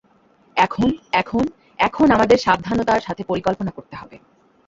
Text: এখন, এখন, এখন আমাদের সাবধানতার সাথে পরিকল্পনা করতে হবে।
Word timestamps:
এখন, 0.57 0.89
এখন, 1.11 1.43
এখন 1.79 2.07
আমাদের 2.11 2.37
সাবধানতার 2.37 3.01
সাথে 3.01 3.23
পরিকল্পনা 3.23 3.71
করতে 3.71 3.95
হবে। 3.95 4.17